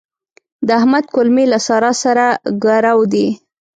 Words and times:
د 0.67 0.69
احمد 0.79 1.05
کولمې 1.13 1.45
له 1.53 1.59
سارا 1.67 1.91
سره 2.03 2.25
ګرو 2.63 3.01
دي. 3.13 3.27